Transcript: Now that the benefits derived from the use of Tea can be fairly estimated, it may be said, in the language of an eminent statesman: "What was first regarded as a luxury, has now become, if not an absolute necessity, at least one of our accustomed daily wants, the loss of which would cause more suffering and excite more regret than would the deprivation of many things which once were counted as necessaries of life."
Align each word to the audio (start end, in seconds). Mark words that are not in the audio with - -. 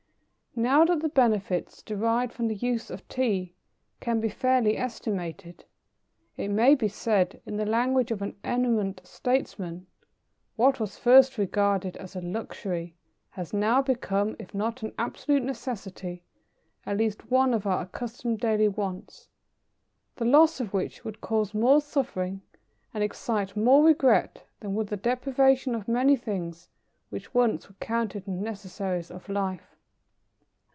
Now 0.53 0.83
that 0.83 0.99
the 0.99 1.07
benefits 1.07 1.81
derived 1.81 2.33
from 2.33 2.49
the 2.49 2.55
use 2.55 2.89
of 2.89 3.07
Tea 3.07 3.55
can 4.01 4.19
be 4.19 4.27
fairly 4.27 4.75
estimated, 4.77 5.63
it 6.35 6.49
may 6.49 6.75
be 6.75 6.89
said, 6.89 7.41
in 7.45 7.55
the 7.55 7.65
language 7.65 8.11
of 8.11 8.21
an 8.21 8.35
eminent 8.43 8.99
statesman: 9.05 9.87
"What 10.57 10.77
was 10.77 10.97
first 10.97 11.37
regarded 11.37 11.95
as 11.95 12.17
a 12.17 12.21
luxury, 12.21 12.97
has 13.29 13.53
now 13.53 13.81
become, 13.81 14.35
if 14.39 14.53
not 14.53 14.83
an 14.83 14.93
absolute 14.99 15.41
necessity, 15.41 16.25
at 16.85 16.97
least 16.97 17.31
one 17.31 17.53
of 17.53 17.65
our 17.65 17.83
accustomed 17.83 18.39
daily 18.41 18.67
wants, 18.67 19.29
the 20.17 20.25
loss 20.25 20.59
of 20.59 20.73
which 20.73 21.05
would 21.05 21.21
cause 21.21 21.53
more 21.53 21.79
suffering 21.79 22.41
and 22.93 23.01
excite 23.05 23.55
more 23.55 23.85
regret 23.85 24.45
than 24.59 24.75
would 24.75 24.87
the 24.87 24.97
deprivation 24.97 25.73
of 25.75 25.87
many 25.87 26.17
things 26.17 26.67
which 27.09 27.33
once 27.33 27.69
were 27.69 27.75
counted 27.79 28.23
as 28.23 28.27
necessaries 28.27 29.09
of 29.09 29.29
life." 29.29 29.77